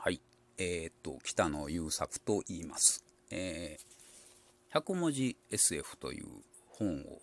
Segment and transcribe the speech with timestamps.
[0.00, 0.20] はい。
[0.58, 3.04] えーっと、北野優作と言います。
[3.32, 6.26] えー、100文字 SF という
[6.68, 7.18] 本を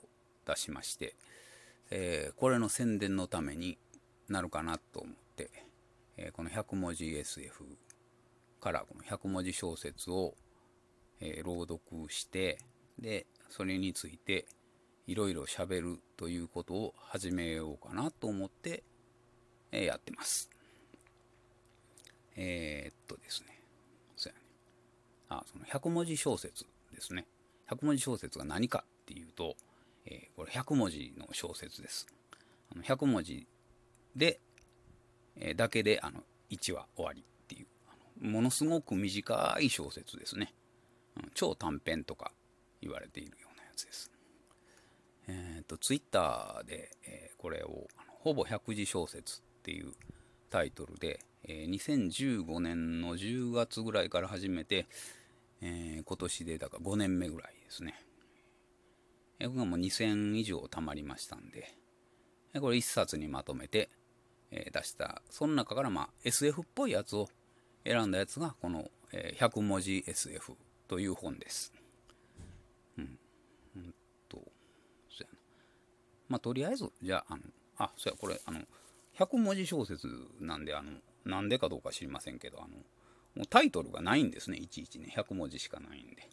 [0.46, 1.16] 出しまして、
[1.90, 3.78] えーこれの宣伝のために
[4.28, 5.50] なるかなと思って、
[6.18, 7.64] えーこの100文字 SF
[8.60, 10.36] からこの100文字小説を、
[11.22, 11.80] えー朗読
[12.12, 12.58] して、
[13.00, 14.48] で、それについて
[15.08, 18.84] いろいろ喋るということを始めようかなと思って、
[19.72, 20.50] えーやってます。
[22.36, 23.60] えーっとですね。
[24.16, 24.46] そうやね。
[25.30, 27.26] あ、その100文字小説ですね。
[27.70, 29.56] 100文字小説が何かっていうと、
[30.06, 32.08] えーこれ100文字の小説です。
[32.72, 33.48] あの100文字
[34.16, 34.40] で、
[35.38, 40.54] えーだけであの1話終わりっていう、ものすごく短い小説ですね。
[41.34, 42.32] 超短編とか
[42.82, 44.12] 言われているようなやつです。
[45.28, 47.88] えっ、と、ツイッターで、えーこれを
[48.22, 49.94] ほぼ100字小説っていう
[50.50, 54.88] タイトルで、えー2015年の10月ぐらいから始めて、
[55.62, 57.96] えー今年でだから5年目ぐらいですね。
[59.40, 61.72] えーこれがもう2000以上貯まりましたんで、
[62.54, 63.90] えーこれ1冊にまとめて、
[64.52, 67.30] えー出した、その中からまあ SF っぽいやつを
[67.84, 70.54] 選んだやつがこの、えー100文字 SF
[70.88, 71.72] という本です。
[72.98, 73.20] うん。
[73.76, 73.94] うん
[74.28, 74.38] と、
[75.10, 75.38] そやな。
[76.30, 77.44] まあとりあえず、じゃあ、あの、
[77.78, 78.62] あ、そうや、これ、あの、
[79.18, 80.08] 100文字小説
[80.40, 80.92] なんで、あの、
[81.26, 82.78] なんでかどうか知りませんけど、あの、
[83.36, 86.30] もうタイトルがないんですね、いちいちね、100文字しかないんで。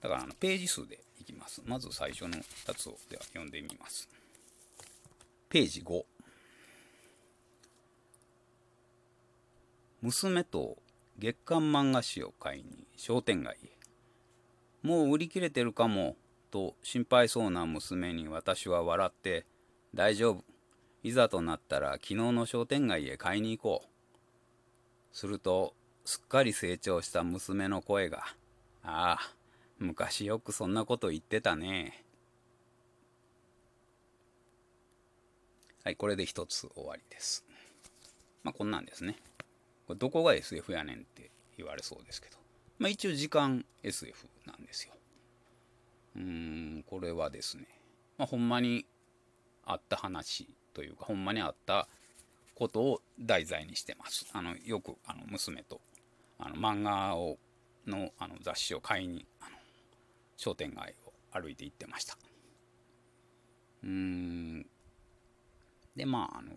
[0.00, 1.62] だから、あの、ページ数でいきます。
[1.64, 2.42] まず最初のや
[2.76, 4.08] つを、では読んでみます。
[5.48, 6.04] ページ5。
[10.00, 10.76] 娘と
[11.18, 13.78] 月刊漫画誌を買いに商店街へ。
[14.86, 16.16] もう売り切れてるかも、
[16.50, 19.44] と心配そうな娘に私は笑って、
[19.94, 20.44] 大丈夫。
[21.02, 23.97] いざとなったら昨日の商店街へ買いに行こう。
[25.12, 28.24] すると、すっかり成長した娘の声が、
[28.82, 29.34] ああ、
[29.78, 32.04] 昔よくそんなこと言ってたね。
[35.84, 37.46] はい、これで一つ終わりです。
[38.42, 39.16] まあ、こんなんですね。
[39.86, 42.36] これどこが SF やねんって言われそうですけど。
[42.78, 44.94] まあ、一応時間 SF なんですよ。
[46.16, 46.22] うー
[46.78, 47.66] ん、これはですね、
[48.18, 48.84] まあ、ほんまに
[49.64, 51.88] あった話というか、ほんまにあった
[52.58, 54.26] ことを題材にしてます。
[54.32, 55.80] あのよくあの娘と
[56.38, 57.38] あの漫画を
[57.86, 59.50] のあの雑誌を買いにあの
[60.36, 62.18] 商店街を歩いて行ってました。
[63.84, 64.66] うーん。
[65.94, 66.50] で、まあ、あの、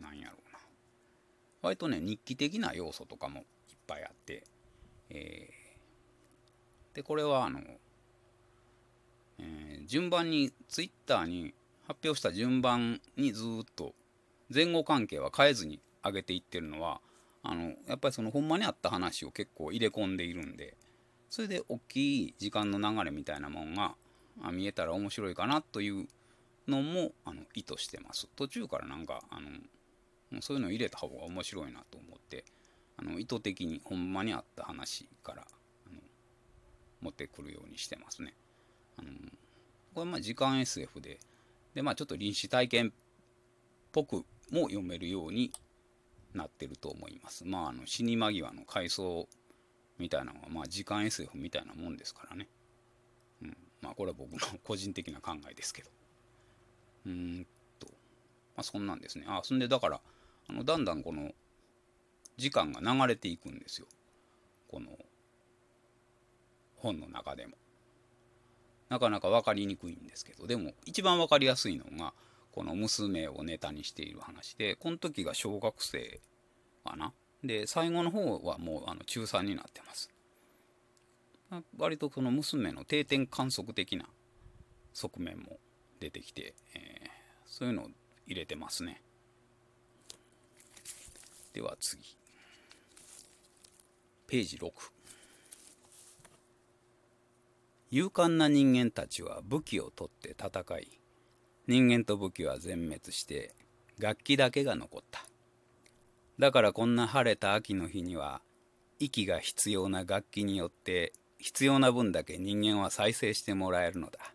[0.00, 0.58] なんやろうな。
[1.62, 3.44] 割とね、日記的な要素とかもいっ
[3.86, 4.44] ぱいあって、
[5.10, 7.60] えーで、これはあの、
[9.38, 11.54] えー順番に、ツイッターに
[11.86, 13.94] 発表した順番にずっと
[14.52, 17.00] 前後関係は変えずに上げていってるのは、
[17.42, 20.76] あの、やっぱりそのほんまにあった話を結構入れ込んでいるんで、
[21.30, 23.96] それで大きい時間の流れみたいなもんが
[24.52, 26.06] 見えたら面白いかなという
[26.68, 28.28] のもあの意図してます。
[28.36, 32.44] 途中からなんか、あの、そういうのを入れた方が面白いなと思って、
[32.98, 35.46] あの意図的にほんまにあった話から
[35.86, 36.00] あの
[37.02, 38.34] 持ってくるようにしてますね。
[38.96, 39.08] あの
[39.94, 41.18] これまあ時間 SF で、
[41.74, 42.92] でまあちょっと臨死体験っ
[43.92, 45.52] ぽくも読めるように
[46.34, 47.44] なってると思います。
[47.44, 49.28] まああの死に間際の回想
[49.98, 52.48] みたいなのはまあ時間 SF みたいなもんですからね。
[53.42, 55.90] うん、まあこれは僕の 個人的な考えですけど。
[57.06, 57.46] うーん
[57.78, 57.86] と、
[58.56, 59.24] まあそんなんですね。
[59.28, 60.00] あ、そんでだから、
[60.48, 61.32] あのだんだんこの
[62.36, 63.86] 時間が流れていくんですよ。
[64.68, 64.98] この
[66.76, 67.56] 本の中でも。
[68.88, 72.14] なかなか分かりにくいんですけど、でも一番分かりやすいのが、
[72.56, 76.20] この娘をネタにしている話で、この時が小学生
[76.84, 77.12] かな。
[77.44, 80.10] で、最後の方はもうあの中3になってます。
[81.76, 84.06] 割とその娘の定点観測的な
[84.94, 85.58] 側面も
[86.00, 87.16] 出てきて、えー
[87.46, 87.88] そういうのを
[88.26, 89.00] 入れてますね。
[91.54, 92.02] では次。
[94.26, 94.70] ページ6。
[97.92, 100.98] 勇敢な人間たちは武器を取って戦い、
[101.66, 103.52] 人間と武器は全滅して、
[103.98, 105.26] 楽器だけが残った。
[106.38, 108.40] だからこんな晴れた秋の日には、
[109.00, 114.32] 息が必要な楽器によって、必要な分だけ人間は再生してもらえるのだ。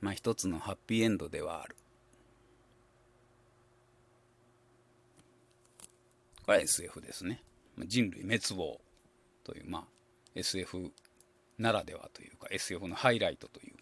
[0.00, 1.76] まあ一つのハッピーエンドではある。
[6.46, 7.42] これは SF ですね。
[7.86, 8.80] 人類滅亡
[9.42, 9.84] という、まあ
[10.36, 10.92] SF
[11.58, 13.79] ならではというか SF のハイライトという。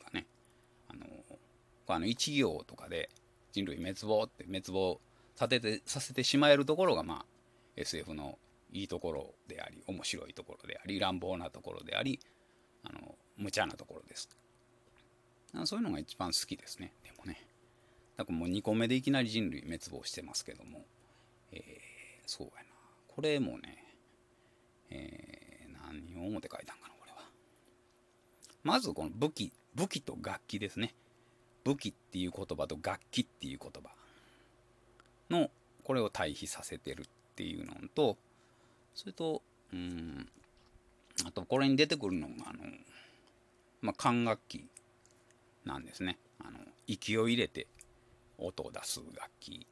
[1.94, 3.10] あの一行とかで
[3.52, 5.00] 人類滅亡って滅亡
[5.34, 7.24] させてさせてしまえるところが、まあ
[7.76, 8.38] SF の
[8.72, 12.18] いいところであり面白いところであり乱暴なところであり
[12.84, 14.28] あの無茶なところです。
[15.64, 16.92] そういうのが一番好きですね。
[17.02, 17.40] でもね。
[18.16, 20.84] だからもう2個目でいきなり人類滅亡してますけども、
[21.52, 21.60] えー、
[22.26, 22.68] そうやな。
[23.06, 23.84] これもね、
[24.90, 27.18] えー、何を思って書いたんかなこれは。
[28.62, 30.94] まずこの武器武器と楽器ですね。
[31.64, 33.90] 武器っていう言葉と楽器っていう言葉
[35.30, 35.50] の
[35.84, 38.16] これを対比させてるっていうのと
[38.94, 40.28] それとうん
[41.26, 42.58] あとこれに出てくるのがあの、
[43.80, 44.64] まあ、管楽器
[45.64, 46.18] なんですね。
[46.40, 47.66] あの息を入れて
[48.38, 49.66] 音を出す楽器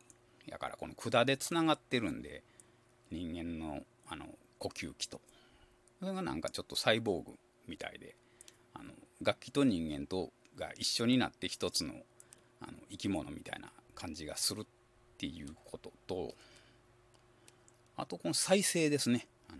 [0.47, 2.43] やからこの管でつながってるんで
[3.11, 4.27] 人間のあの
[4.59, 5.21] 呼吸器と。
[6.01, 7.33] それがなんかちょっとサイボーグ
[7.67, 8.17] みたいで
[8.75, 8.93] あの
[9.23, 11.95] 楽器と人間とが一緒になって一つの
[12.61, 14.65] あの生き物みたいな感じがするっ
[15.19, 16.35] ていうことと
[17.97, 19.27] あとこの再生ですね。
[19.49, 19.59] あの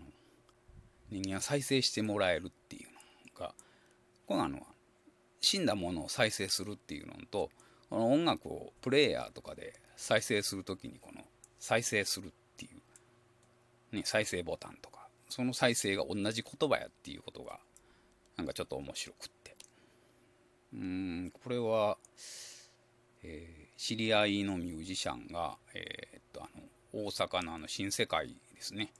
[1.09, 2.89] 人間は再生してもらえるっていう
[3.39, 3.53] のが
[4.25, 4.59] このあの
[5.41, 7.49] 死んだものを再生するっていうのと
[7.89, 11.21] この音楽をプレイヤーとかで再生する時にこの
[11.59, 12.69] 再生するってい
[13.91, 17.59] う、ね、再生ボタンとかその再生が同じ言葉やっていうことが
[18.35, 19.36] なんかちょっと面白くて。
[20.73, 21.97] うんこれは、
[23.23, 26.63] えー、知り合いのミュージシャンが、えー、っとあの
[27.05, 28.91] 大阪のあの新世界ですね。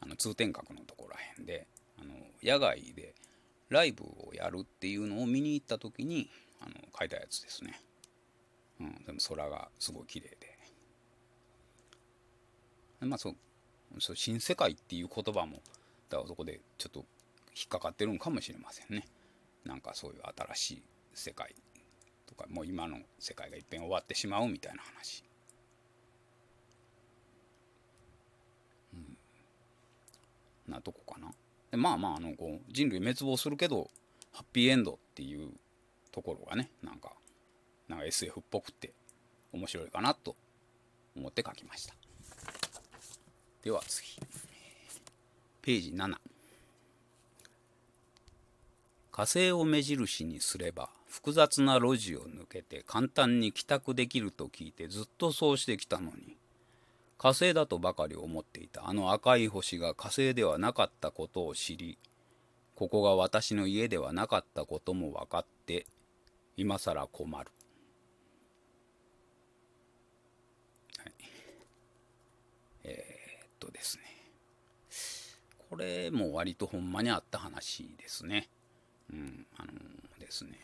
[0.00, 1.66] あの通天閣のところらへんで
[1.98, 3.14] あの野外で
[3.68, 6.30] ライブをやるっていうのを見に行った時に
[6.60, 7.78] あの書いたやつですね、
[8.80, 10.60] うん、でも空がすごい綺麗で
[13.06, 13.36] まあそう
[13.98, 15.62] そう新世界っていう言葉も
[16.08, 17.04] だからそこでちょっと
[17.54, 19.06] 引っかかってるんかもしれませんね。
[19.64, 20.20] なんかそういう
[20.54, 20.82] 新しい
[21.14, 21.54] 世界
[22.26, 25.24] とかもう今の世界がいっぺん終わってしまうみたいな話。
[28.94, 29.18] うん。
[30.72, 31.32] なとこかな。
[31.70, 33.90] でまあまああのこう人類滅亡するけど
[34.32, 35.50] ハッピーエンドっていう
[36.10, 37.12] ところがねなんか
[37.88, 38.92] なんか SF っぽくて
[39.52, 40.36] 面白いかなと
[41.16, 41.94] 思って書きました。
[43.62, 44.18] では次。
[45.62, 46.16] ページ7
[49.12, 56.36] 火星を目印にすれば複雑な路地を抜けて簡単に帰宅できると聞いてずっとそうしてきたのに
[57.18, 58.88] 火星だとばかり思っていた。
[58.88, 61.98] あの赤い星が火星ではなかったことを知り
[62.76, 65.84] ここが私の家ではなかったことも分かって
[66.56, 67.50] 今更困る、
[70.98, 71.12] はい、
[72.84, 74.04] えー、っとですね。
[75.68, 78.48] これも割とほんまにあった話ですね。
[79.12, 79.46] うん。
[79.56, 80.60] あのー、ですね。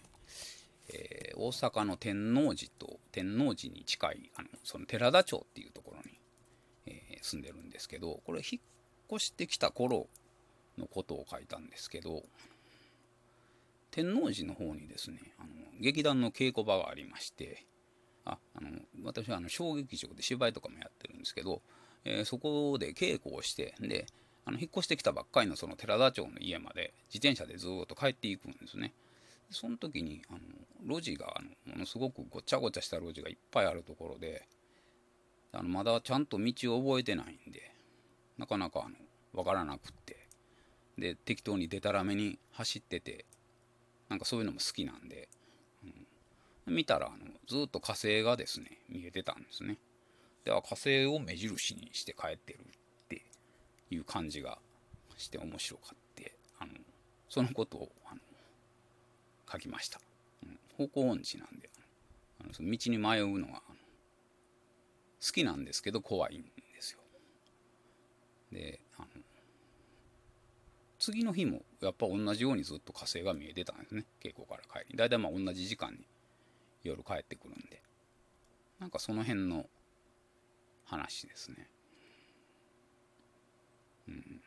[0.88, 6.17] えー、大阪の天王寺と天王寺に近いあのその寺田町っていうところに
[6.87, 8.62] え住んでるんですけどこれ引っ
[9.12, 10.06] 越してきた頃
[10.78, 12.23] のことを書いたんですけど
[13.90, 15.49] 天王寺の方にですねあの
[15.81, 17.64] 劇団の稽古場がありまして
[18.25, 18.70] ああの
[19.05, 21.62] 私はあの小劇場で芝居とかもやってるんですけど、
[22.05, 24.06] えー、そこで稽古をしてで
[24.44, 28.93] あの引っ越してきたばっかりのその寺田町の家まで自転車でずっと帰っていくんですね。
[29.50, 30.38] その時にあの
[30.98, 34.46] 路地があのものすごくごちゃごちゃした路地がいっぱいあるところで
[35.52, 37.70] あのまだちゃんと道を覚えてないんで
[38.38, 38.96] なかなかあの
[39.32, 40.26] 分からなくって
[40.99, 43.25] で適当にでたらめに走ってて
[44.09, 45.28] なんかそういうのも好きなんで、
[46.66, 49.78] うん、見たらあのずっと火星がですね見えてたんですね。
[50.44, 52.62] では火星を目印にして帰ってるっ
[53.09, 53.23] て
[53.90, 54.59] いう感じが
[55.16, 56.73] して面白かってあの
[57.28, 58.20] そのことをあの
[59.50, 60.00] 書きました、
[60.44, 61.70] うん、方向音痴なんで。
[62.40, 63.62] あのその道に迷うのが
[65.26, 66.48] 好きなんですけど怖いんで
[66.80, 67.00] すよ。
[68.52, 69.06] であの
[70.98, 74.04] 次の日もやっぱ同じようにずっと火星が見えてたんですね。
[74.22, 74.96] 稽古から帰り。
[74.96, 75.98] 大体まあ同じ時間に
[76.82, 77.82] 夜帰ってくるんで。
[78.78, 79.66] なんかその辺の
[80.84, 81.68] 話ですね。
[84.08, 84.40] うん。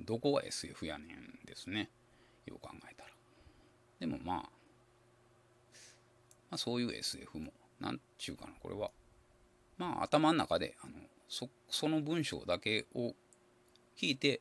[0.00, 1.90] どこが SF やねんですね。
[2.46, 3.10] よう考えたら。
[4.00, 4.42] でもまあ、ま
[6.52, 8.90] あ、そういう SF もなんちゅうかなこれは。
[9.78, 10.92] まあ頭の中であの
[11.28, 13.14] そその文章だけを
[13.96, 14.40] 聞いて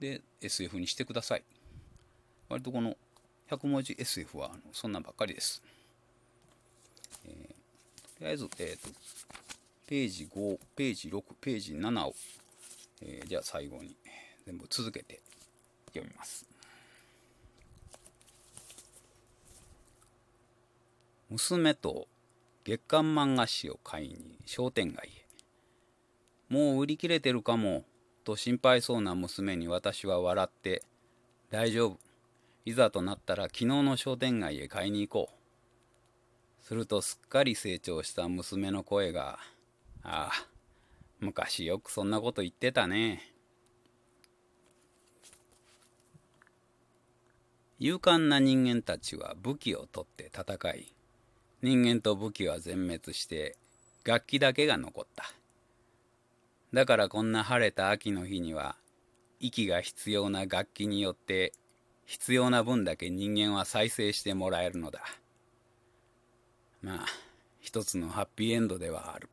[0.00, 1.44] で SF にしてください。
[2.48, 2.96] 割とこの
[3.50, 5.62] 100文字 SF はあのそんなんばっかりです、
[7.26, 8.88] えー、とりあえず、えーと、
[9.86, 12.14] ページ5ページ6ページ7を、
[13.02, 13.96] えー、じゃあ最後に
[14.46, 15.20] 全部続けて
[15.88, 16.46] 読みます。
[21.30, 22.08] 娘と
[22.64, 25.26] 月刊漫画誌を買いに商店街へ。
[26.48, 27.84] もう売り切れてるかも、
[28.24, 30.82] と心配そうな娘に私は笑って
[31.50, 31.98] 「大丈夫。
[32.64, 35.34] いざとなったら昨日の商店街へ買いに行こう」
[36.64, 39.38] するとすっかり成長した娘の声が
[40.02, 40.48] 「ああ
[41.20, 43.34] 昔よくそんなこと言ってたね」
[47.78, 50.94] 勇敢な人間たちは武器を取って戦い
[51.60, 53.56] 人間と武器は全滅して
[54.04, 55.24] 楽器だけが残った。
[56.72, 58.76] だからこんな晴れた秋の日には
[59.40, 61.52] 息が必要な楽器によって
[62.04, 65.02] 必要な分だけ人間は再生してもらえるのだ。
[66.80, 67.06] まあ
[67.60, 69.28] 一つのハッピーエンドではある。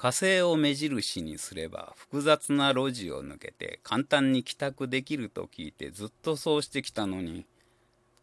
[0.00, 7.44] 火星を目印にすれば複雑な路地を抜けて簡単に帰宅できると聞いてずっとそうしてきたのに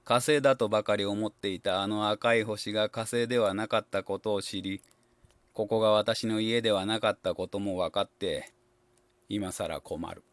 [0.04, 4.82] 火星だとばかり思っていたあの赤い星が火星ではなかったことを知り
[5.54, 8.52] ここが私の家ではなかったことも分かって
[9.30, 10.24] 今さら困る。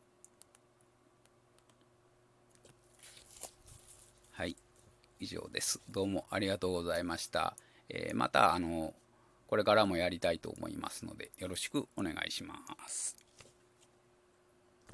[4.32, 4.56] はい
[5.20, 5.82] 以上です。
[5.90, 7.54] どうもありがとうございました、
[7.90, 8.94] えー、またあの
[9.54, 12.56] これからもやりたいと思いますのでよろしくお願いしま
[12.88, 13.24] す。